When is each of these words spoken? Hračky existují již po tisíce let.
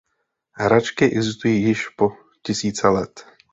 Hračky 0.53 1.05
existují 1.05 1.63
již 1.63 1.89
po 1.89 2.09
tisíce 2.43 2.87
let. 2.87 3.25